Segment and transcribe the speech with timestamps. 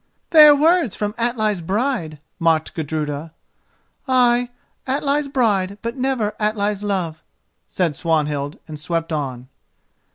[0.31, 3.33] "Fair words from Atli's bride," mocked Gudruda.
[4.07, 4.49] "Ay,
[4.87, 7.21] Atli's bride, but never Atli's love!"
[7.67, 9.47] said Swanhild, and swept on.